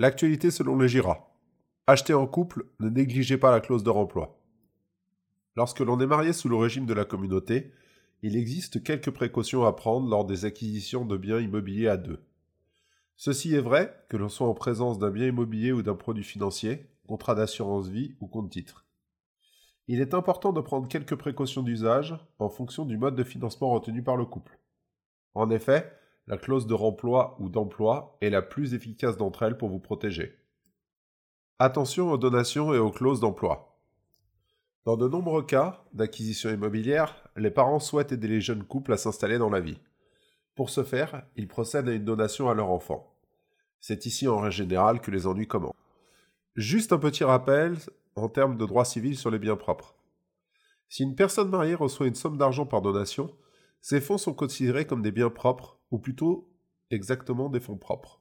L'actualité 0.00 0.52
selon 0.52 0.78
les 0.78 0.88
GIRA. 0.88 1.28
Acheter 1.88 2.14
en 2.14 2.28
couple, 2.28 2.66
ne 2.78 2.88
négligez 2.88 3.36
pas 3.36 3.50
la 3.50 3.58
clause 3.58 3.82
de 3.82 3.90
remploi. 3.90 4.40
Lorsque 5.56 5.80
l'on 5.80 5.98
est 5.98 6.06
marié 6.06 6.32
sous 6.32 6.48
le 6.48 6.54
régime 6.54 6.86
de 6.86 6.94
la 6.94 7.04
communauté, 7.04 7.72
il 8.22 8.36
existe 8.36 8.84
quelques 8.84 9.10
précautions 9.10 9.64
à 9.64 9.72
prendre 9.72 10.08
lors 10.08 10.24
des 10.24 10.44
acquisitions 10.44 11.04
de 11.04 11.16
biens 11.16 11.40
immobiliers 11.40 11.88
à 11.88 11.96
deux. 11.96 12.22
Ceci 13.16 13.56
est 13.56 13.60
vrai 13.60 13.92
que 14.08 14.16
l'on 14.16 14.28
soit 14.28 14.46
en 14.46 14.54
présence 14.54 15.00
d'un 15.00 15.10
bien 15.10 15.26
immobilier 15.26 15.72
ou 15.72 15.82
d'un 15.82 15.96
produit 15.96 16.22
financier, 16.22 16.86
contrat 17.08 17.34
d'assurance 17.34 17.88
vie 17.88 18.14
ou 18.20 18.28
compte 18.28 18.50
titre. 18.50 18.86
Il 19.88 20.00
est 20.00 20.14
important 20.14 20.52
de 20.52 20.60
prendre 20.60 20.86
quelques 20.86 21.16
précautions 21.16 21.64
d'usage 21.64 22.14
en 22.38 22.50
fonction 22.50 22.84
du 22.84 22.98
mode 22.98 23.16
de 23.16 23.24
financement 23.24 23.70
retenu 23.70 24.04
par 24.04 24.16
le 24.16 24.26
couple. 24.26 24.60
En 25.34 25.50
effet, 25.50 25.92
la 26.28 26.36
clause 26.36 26.66
de 26.66 26.74
remploi 26.74 27.36
ou 27.40 27.48
d'emploi 27.48 28.18
est 28.20 28.28
la 28.28 28.42
plus 28.42 28.74
efficace 28.74 29.16
d'entre 29.16 29.42
elles 29.42 29.56
pour 29.56 29.70
vous 29.70 29.80
protéger. 29.80 30.36
Attention 31.58 32.12
aux 32.12 32.18
donations 32.18 32.74
et 32.74 32.78
aux 32.78 32.90
clauses 32.90 33.20
d'emploi. 33.20 33.80
Dans 34.84 34.98
de 34.98 35.08
nombreux 35.08 35.42
cas 35.42 35.84
d'acquisition 35.94 36.50
immobilière, 36.50 37.28
les 37.34 37.50
parents 37.50 37.80
souhaitent 37.80 38.12
aider 38.12 38.28
les 38.28 38.42
jeunes 38.42 38.62
couples 38.62 38.92
à 38.92 38.98
s'installer 38.98 39.38
dans 39.38 39.48
la 39.48 39.60
vie. 39.60 39.80
Pour 40.54 40.68
ce 40.68 40.84
faire, 40.84 41.22
ils 41.34 41.48
procèdent 41.48 41.88
à 41.88 41.94
une 41.94 42.04
donation 42.04 42.50
à 42.50 42.54
leur 42.54 42.70
enfant. 42.70 43.16
C'est 43.80 44.04
ici 44.04 44.28
en 44.28 44.38
règle 44.38 44.54
générale 44.54 45.00
que 45.00 45.10
les 45.10 45.26
ennuis 45.26 45.48
commencent. 45.48 45.74
Juste 46.56 46.92
un 46.92 46.98
petit 46.98 47.24
rappel 47.24 47.78
en 48.16 48.28
termes 48.28 48.58
de 48.58 48.66
droit 48.66 48.84
civil 48.84 49.16
sur 49.16 49.30
les 49.30 49.38
biens 49.38 49.56
propres. 49.56 49.94
Si 50.90 51.04
une 51.04 51.14
personne 51.14 51.48
mariée 51.48 51.74
reçoit 51.74 52.06
une 52.06 52.14
somme 52.14 52.36
d'argent 52.36 52.66
par 52.66 52.82
donation, 52.82 53.30
ces 53.80 54.00
fonds 54.00 54.18
sont 54.18 54.34
considérés 54.34 54.86
comme 54.86 55.02
des 55.02 55.12
biens 55.12 55.30
propres, 55.30 55.78
ou 55.90 55.98
plutôt 55.98 56.50
exactement 56.90 57.48
des 57.48 57.60
fonds 57.60 57.78
propres. 57.78 58.20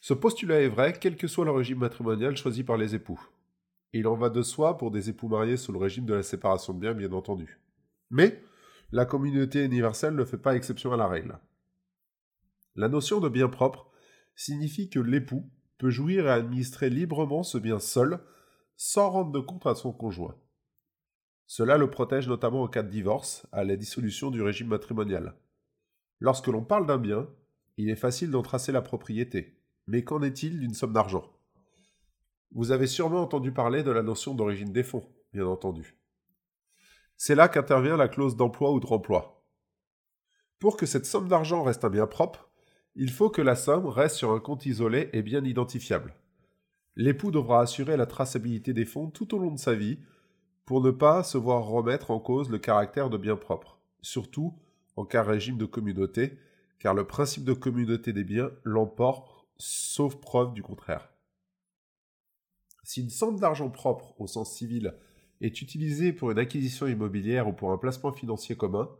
Ce 0.00 0.14
postulat 0.14 0.60
est 0.60 0.68
vrai 0.68 0.94
quel 0.98 1.16
que 1.16 1.26
soit 1.26 1.44
le 1.44 1.50
régime 1.50 1.78
matrimonial 1.78 2.36
choisi 2.36 2.62
par 2.64 2.76
les 2.76 2.94
époux. 2.94 3.20
Il 3.92 4.06
en 4.06 4.16
va 4.16 4.30
de 4.30 4.42
soi 4.42 4.76
pour 4.76 4.90
des 4.90 5.08
époux 5.08 5.28
mariés 5.28 5.56
sous 5.56 5.72
le 5.72 5.78
régime 5.78 6.06
de 6.06 6.14
la 6.14 6.22
séparation 6.22 6.74
de 6.74 6.80
biens, 6.80 6.94
bien 6.94 7.12
entendu. 7.12 7.60
Mais 8.10 8.42
la 8.92 9.06
communauté 9.06 9.64
universelle 9.64 10.14
ne 10.14 10.24
fait 10.24 10.38
pas 10.38 10.54
exception 10.54 10.92
à 10.92 10.96
la 10.96 11.08
règle. 11.08 11.38
La 12.76 12.88
notion 12.88 13.20
de 13.20 13.28
bien 13.28 13.48
propre 13.48 13.90
signifie 14.34 14.90
que 14.90 15.00
l'époux 15.00 15.50
peut 15.78 15.90
jouir 15.90 16.26
et 16.26 16.30
administrer 16.30 16.90
librement 16.90 17.42
ce 17.42 17.58
bien 17.58 17.78
seul, 17.78 18.20
sans 18.76 19.10
rendre 19.10 19.32
de 19.32 19.40
compte 19.40 19.66
à 19.66 19.74
son 19.74 19.92
conjoint. 19.92 20.36
Cela 21.46 21.78
le 21.78 21.90
protège 21.90 22.28
notamment 22.28 22.62
en 22.62 22.68
cas 22.68 22.82
de 22.82 22.90
divorce, 22.90 23.46
à 23.52 23.64
la 23.64 23.76
dissolution 23.76 24.30
du 24.30 24.42
régime 24.42 24.68
matrimonial. 24.68 25.34
Lorsque 26.20 26.48
l'on 26.48 26.64
parle 26.64 26.86
d'un 26.86 26.98
bien, 26.98 27.28
il 27.76 27.90
est 27.90 27.96
facile 27.96 28.30
d'en 28.30 28.42
tracer 28.42 28.72
la 28.72 28.82
propriété. 28.82 29.60
Mais 29.86 30.02
qu'en 30.02 30.22
est-il 30.22 30.58
d'une 30.58 30.74
somme 30.74 30.92
d'argent? 30.92 31.30
Vous 32.52 32.72
avez 32.72 32.86
sûrement 32.86 33.22
entendu 33.22 33.52
parler 33.52 33.82
de 33.82 33.90
la 33.90 34.02
notion 34.02 34.34
d'origine 34.34 34.72
des 34.72 34.82
fonds, 34.82 35.08
bien 35.32 35.46
entendu. 35.46 35.98
C'est 37.16 37.34
là 37.34 37.48
qu'intervient 37.48 37.96
la 37.96 38.08
clause 38.08 38.36
d'emploi 38.36 38.72
ou 38.72 38.80
de 38.80 38.86
remploi. 38.86 39.44
Pour 40.58 40.76
que 40.76 40.86
cette 40.86 41.06
somme 41.06 41.28
d'argent 41.28 41.62
reste 41.62 41.84
un 41.84 41.90
bien 41.90 42.06
propre, 42.06 42.50
il 42.94 43.10
faut 43.10 43.30
que 43.30 43.42
la 43.42 43.56
somme 43.56 43.86
reste 43.86 44.16
sur 44.16 44.32
un 44.32 44.40
compte 44.40 44.66
isolé 44.66 45.10
et 45.12 45.22
bien 45.22 45.44
identifiable. 45.44 46.14
L'époux 46.96 47.30
devra 47.30 47.60
assurer 47.60 47.96
la 47.96 48.06
traçabilité 48.06 48.72
des 48.72 48.86
fonds 48.86 49.10
tout 49.10 49.34
au 49.34 49.38
long 49.38 49.50
de 49.50 49.58
sa 49.58 49.74
vie 49.74 49.98
pour 50.66 50.82
ne 50.82 50.90
pas 50.90 51.22
se 51.22 51.38
voir 51.38 51.64
remettre 51.64 52.10
en 52.10 52.18
cause 52.18 52.50
le 52.50 52.58
caractère 52.58 53.08
de 53.08 53.16
bien 53.16 53.36
propre, 53.36 53.78
surtout 54.02 54.52
en 54.96 55.04
cas 55.04 55.22
régime 55.22 55.56
de 55.56 55.64
communauté, 55.64 56.38
car 56.80 56.92
le 56.92 57.06
principe 57.06 57.44
de 57.44 57.52
communauté 57.52 58.12
des 58.12 58.24
biens 58.24 58.50
l'emporte 58.64 59.46
sauf 59.56 60.16
preuve 60.16 60.52
du 60.52 60.62
contraire. 60.62 61.08
Si 62.82 63.00
une 63.00 63.10
somme 63.10 63.38
d'argent 63.38 63.70
propre 63.70 64.14
au 64.20 64.26
sens 64.26 64.52
civil 64.52 64.94
est 65.40 65.62
utilisée 65.62 66.12
pour 66.12 66.30
une 66.30 66.38
acquisition 66.38 66.86
immobilière 66.86 67.48
ou 67.48 67.52
pour 67.52 67.72
un 67.72 67.78
placement 67.78 68.12
financier 68.12 68.56
commun, 68.56 68.90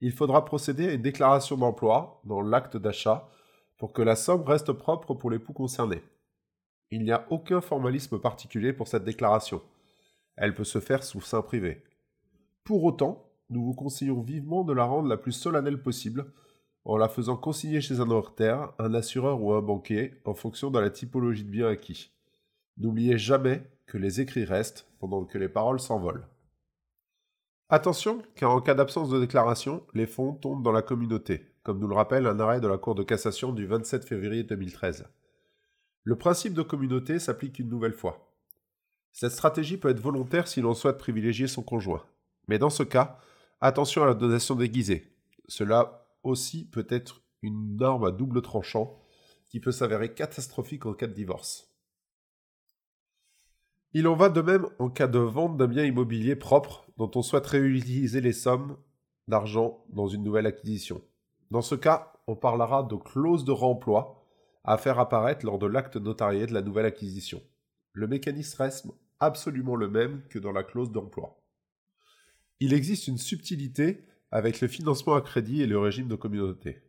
il 0.00 0.12
faudra 0.12 0.44
procéder 0.44 0.88
à 0.88 0.92
une 0.92 1.02
déclaration 1.02 1.56
d'emploi 1.56 2.20
dans 2.24 2.40
l'acte 2.40 2.76
d'achat 2.76 3.28
pour 3.78 3.92
que 3.92 4.02
la 4.02 4.16
somme 4.16 4.42
reste 4.42 4.72
propre 4.72 5.14
pour 5.14 5.30
l'époux 5.30 5.52
concerné. 5.52 6.02
Il 6.90 7.02
n'y 7.02 7.12
a 7.12 7.26
aucun 7.30 7.60
formalisme 7.60 8.18
particulier 8.18 8.72
pour 8.72 8.88
cette 8.88 9.04
déclaration. 9.04 9.62
Elle 10.36 10.54
peut 10.54 10.64
se 10.64 10.80
faire 10.80 11.04
sous 11.04 11.20
sein 11.20 11.42
privé. 11.42 11.82
Pour 12.64 12.84
autant, 12.84 13.30
nous 13.50 13.64
vous 13.64 13.74
conseillons 13.74 14.22
vivement 14.22 14.64
de 14.64 14.72
la 14.72 14.84
rendre 14.84 15.08
la 15.08 15.16
plus 15.16 15.32
solennelle 15.32 15.82
possible 15.82 16.26
en 16.84 16.96
la 16.96 17.08
faisant 17.08 17.36
consigner 17.36 17.80
chez 17.80 18.00
un 18.00 18.06
notaire, 18.06 18.72
un 18.78 18.94
assureur 18.94 19.42
ou 19.42 19.52
un 19.52 19.62
banquier 19.62 20.20
en 20.24 20.34
fonction 20.34 20.70
de 20.70 20.78
la 20.78 20.90
typologie 20.90 21.44
de 21.44 21.50
bien 21.50 21.68
acquis. 21.68 22.12
N'oubliez 22.76 23.18
jamais 23.18 23.70
que 23.86 23.98
les 23.98 24.20
écrits 24.20 24.44
restent 24.44 24.86
pendant 24.98 25.24
que 25.24 25.38
les 25.38 25.48
paroles 25.48 25.80
s'envolent. 25.80 26.26
Attention, 27.70 28.22
car 28.34 28.50
en 28.50 28.60
cas 28.60 28.74
d'absence 28.74 29.08
de 29.08 29.20
déclaration, 29.20 29.86
les 29.94 30.06
fonds 30.06 30.34
tombent 30.34 30.62
dans 30.62 30.72
la 30.72 30.82
communauté, 30.82 31.46
comme 31.62 31.78
nous 31.78 31.88
le 31.88 31.94
rappelle 31.94 32.26
un 32.26 32.38
arrêt 32.38 32.60
de 32.60 32.68
la 32.68 32.76
Cour 32.76 32.94
de 32.94 33.02
cassation 33.02 33.52
du 33.52 33.66
27 33.66 34.04
février 34.04 34.44
2013. 34.44 35.06
Le 36.02 36.16
principe 36.16 36.52
de 36.52 36.62
communauté 36.62 37.18
s'applique 37.18 37.58
une 37.58 37.70
nouvelle 37.70 37.94
fois. 37.94 38.33
Cette 39.14 39.30
stratégie 39.30 39.76
peut 39.76 39.90
être 39.90 40.00
volontaire 40.00 40.48
si 40.48 40.60
l'on 40.60 40.74
souhaite 40.74 40.98
privilégier 40.98 41.46
son 41.46 41.62
conjoint. 41.62 42.04
Mais 42.48 42.58
dans 42.58 42.68
ce 42.68 42.82
cas, 42.82 43.20
attention 43.60 44.02
à 44.02 44.06
la 44.06 44.14
donation 44.14 44.56
déguisée. 44.56 45.16
Cela 45.46 46.08
aussi 46.24 46.68
peut 46.68 46.86
être 46.90 47.22
une 47.40 47.76
norme 47.76 48.04
à 48.04 48.10
double 48.10 48.42
tranchant 48.42 49.00
qui 49.48 49.60
peut 49.60 49.70
s'avérer 49.70 50.12
catastrophique 50.12 50.84
en 50.84 50.94
cas 50.94 51.06
de 51.06 51.12
divorce. 51.12 51.72
Il 53.92 54.08
en 54.08 54.16
va 54.16 54.30
de 54.30 54.40
même 54.40 54.66
en 54.80 54.90
cas 54.90 55.06
de 55.06 55.20
vente 55.20 55.56
d'un 55.56 55.68
bien 55.68 55.84
immobilier 55.84 56.34
propre 56.34 56.84
dont 56.96 57.10
on 57.14 57.22
souhaite 57.22 57.46
réutiliser 57.46 58.20
les 58.20 58.32
sommes 58.32 58.76
d'argent 59.28 59.84
dans 59.90 60.08
une 60.08 60.24
nouvelle 60.24 60.46
acquisition. 60.46 61.00
Dans 61.52 61.62
ce 61.62 61.76
cas, 61.76 62.14
on 62.26 62.34
parlera 62.34 62.82
de 62.82 62.96
clause 62.96 63.44
de 63.44 63.52
remploi 63.52 64.26
à 64.64 64.76
faire 64.76 64.98
apparaître 64.98 65.46
lors 65.46 65.60
de 65.60 65.66
l'acte 65.66 65.96
notarié 65.96 66.46
de 66.46 66.52
la 66.54 66.62
nouvelle 66.62 66.86
acquisition. 66.86 67.40
Le 67.92 68.08
mécanisme 68.08 68.60
reste 68.60 68.86
absolument 69.20 69.76
le 69.76 69.88
même 69.88 70.22
que 70.28 70.38
dans 70.38 70.52
la 70.52 70.64
clause 70.64 70.90
d'emploi. 70.90 71.40
Il 72.60 72.72
existe 72.72 73.08
une 73.08 73.18
subtilité 73.18 74.06
avec 74.30 74.60
le 74.60 74.68
financement 74.68 75.14
à 75.14 75.20
crédit 75.20 75.62
et 75.62 75.66
le 75.66 75.78
régime 75.78 76.08
de 76.08 76.16
communauté. 76.16 76.82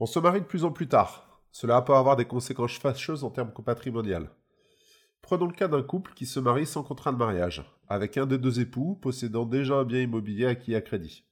On 0.00 0.06
se 0.06 0.18
marie 0.18 0.40
de 0.40 0.46
plus 0.46 0.64
en 0.64 0.72
plus 0.72 0.88
tard. 0.88 1.40
Cela 1.52 1.82
peut 1.82 1.94
avoir 1.94 2.16
des 2.16 2.24
conséquences 2.24 2.78
fâcheuses 2.78 3.24
en 3.24 3.30
termes 3.30 3.52
patrimonial. 3.52 4.30
Prenons 5.20 5.46
le 5.46 5.52
cas 5.52 5.68
d'un 5.68 5.82
couple 5.82 6.14
qui 6.14 6.26
se 6.26 6.40
marie 6.40 6.66
sans 6.66 6.82
contrat 6.82 7.12
de 7.12 7.16
mariage, 7.16 7.64
avec 7.88 8.16
un 8.16 8.26
des 8.26 8.38
deux 8.38 8.60
époux 8.60 8.96
possédant 8.96 9.46
déjà 9.46 9.76
un 9.76 9.84
bien 9.84 10.00
immobilier 10.00 10.46
acquis 10.46 10.74
à 10.74 10.80
crédit. 10.80 11.24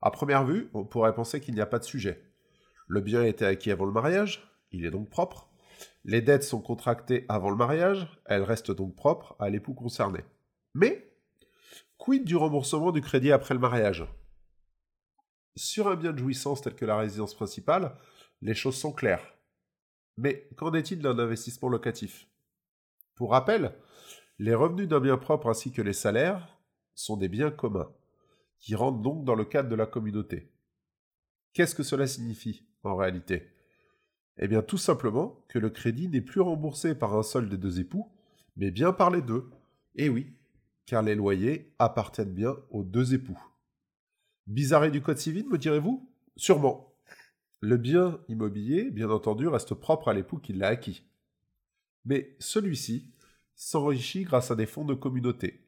À 0.00 0.10
première 0.10 0.44
vue, 0.44 0.68
on 0.74 0.84
pourrait 0.84 1.14
penser 1.14 1.40
qu'il 1.40 1.54
n'y 1.54 1.60
a 1.60 1.66
pas 1.66 1.78
de 1.78 1.84
sujet. 1.84 2.22
Le 2.86 3.00
bien 3.00 3.22
a 3.22 3.26
été 3.26 3.44
acquis 3.44 3.70
avant 3.70 3.86
le 3.86 3.92
mariage, 3.92 4.48
il 4.70 4.84
est 4.84 4.90
donc 4.90 5.10
propre, 5.10 5.51
les 6.04 6.22
dettes 6.22 6.44
sont 6.44 6.60
contractées 6.60 7.24
avant 7.28 7.50
le 7.50 7.56
mariage, 7.56 8.08
elles 8.26 8.42
restent 8.42 8.70
donc 8.70 8.96
propres 8.96 9.36
à 9.38 9.50
l'époux 9.50 9.74
concerné. 9.74 10.20
Mais, 10.74 11.12
quid 11.96 12.24
du 12.24 12.36
remboursement 12.36 12.92
du 12.92 13.00
crédit 13.00 13.32
après 13.32 13.54
le 13.54 13.60
mariage? 13.60 14.06
Sur 15.54 15.88
un 15.88 15.96
bien 15.96 16.12
de 16.12 16.18
jouissance 16.18 16.62
tel 16.62 16.74
que 16.74 16.84
la 16.84 16.96
résidence 16.96 17.34
principale, 17.34 17.96
les 18.40 18.54
choses 18.54 18.76
sont 18.76 18.92
claires. 18.92 19.34
Mais 20.16 20.48
qu'en 20.56 20.72
est-il 20.74 21.00
d'un 21.00 21.18
investissement 21.18 21.68
locatif? 21.68 22.26
Pour 23.14 23.30
rappel, 23.30 23.74
les 24.38 24.54
revenus 24.54 24.88
d'un 24.88 25.00
bien 25.00 25.18
propre 25.18 25.48
ainsi 25.48 25.72
que 25.72 25.82
les 25.82 25.92
salaires 25.92 26.58
sont 26.94 27.16
des 27.16 27.28
biens 27.28 27.50
communs, 27.50 27.92
qui 28.58 28.74
rentrent 28.74 29.02
donc 29.02 29.24
dans 29.24 29.34
le 29.34 29.44
cadre 29.44 29.68
de 29.68 29.74
la 29.74 29.86
communauté. 29.86 30.52
Qu'est-ce 31.52 31.74
que 31.74 31.82
cela 31.82 32.06
signifie 32.06 32.66
en 32.82 32.96
réalité? 32.96 33.52
Eh 34.38 34.48
bien 34.48 34.62
tout 34.62 34.78
simplement 34.78 35.44
que 35.48 35.58
le 35.58 35.70
crédit 35.70 36.08
n'est 36.08 36.20
plus 36.20 36.40
remboursé 36.40 36.94
par 36.94 37.14
un 37.16 37.22
seul 37.22 37.48
des 37.48 37.58
deux 37.58 37.80
époux, 37.80 38.08
mais 38.56 38.70
bien 38.70 38.92
par 38.92 39.10
les 39.10 39.22
deux. 39.22 39.50
Et 39.94 40.06
eh 40.06 40.08
oui, 40.08 40.32
car 40.86 41.02
les 41.02 41.14
loyers 41.14 41.72
appartiennent 41.78 42.32
bien 42.32 42.56
aux 42.70 42.82
deux 42.82 43.14
époux. 43.14 43.38
Bizarrerie 44.46 44.90
du 44.90 45.02
Code 45.02 45.18
civil, 45.18 45.48
me 45.48 45.58
direz-vous? 45.58 46.08
Sûrement. 46.36 46.92
Le 47.60 47.76
bien 47.76 48.18
immobilier, 48.28 48.90
bien 48.90 49.10
entendu, 49.10 49.46
reste 49.46 49.74
propre 49.74 50.08
à 50.08 50.14
l'époux 50.14 50.38
qui 50.38 50.52
l'a 50.52 50.68
acquis. 50.68 51.04
Mais 52.04 52.34
celui-ci 52.40 53.12
s'enrichit 53.54 54.24
grâce 54.24 54.50
à 54.50 54.56
des 54.56 54.66
fonds 54.66 54.84
de 54.84 54.94
communauté. 54.94 55.60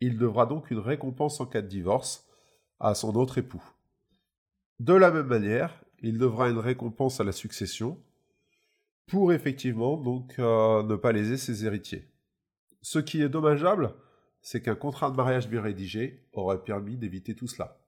Il 0.00 0.18
devra 0.18 0.44
donc 0.44 0.70
une 0.70 0.78
récompense 0.78 1.40
en 1.40 1.46
cas 1.46 1.62
de 1.62 1.68
divorce 1.68 2.28
à 2.80 2.94
son 2.94 3.14
autre 3.16 3.38
époux. 3.38 3.62
De 4.78 4.92
la 4.92 5.10
même 5.10 5.26
manière, 5.26 5.82
il 6.02 6.18
devra 6.18 6.50
une 6.50 6.58
récompense 6.58 7.20
à 7.20 7.24
la 7.24 7.32
succession 7.32 7.98
pour 9.08 9.32
effectivement 9.32 9.96
donc 9.96 10.34
euh, 10.38 10.82
ne 10.82 10.94
pas 10.94 11.12
léser 11.12 11.36
ses 11.36 11.64
héritiers. 11.64 12.08
Ce 12.82 12.98
qui 12.98 13.22
est 13.22 13.28
dommageable, 13.28 13.94
c'est 14.40 14.62
qu'un 14.62 14.76
contrat 14.76 15.10
de 15.10 15.16
mariage 15.16 15.48
bien 15.48 15.60
rédigé 15.60 16.28
aurait 16.32 16.62
permis 16.62 16.96
d'éviter 16.96 17.34
tout 17.34 17.48
cela. 17.48 17.80